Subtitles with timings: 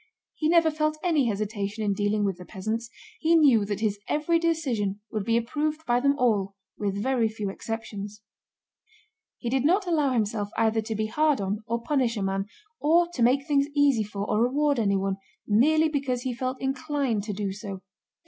[0.33, 2.89] He never felt any hesitation in dealing with the peasants.
[3.19, 7.51] He knew that his every decision would be approved by them all with very few
[7.51, 8.23] exceptions.
[9.37, 12.47] He did not allow himself either to be hard on or punish a man,
[12.79, 17.33] or to make things easy for or reward anyone, merely because he felt inclined to
[17.33, 17.83] do so.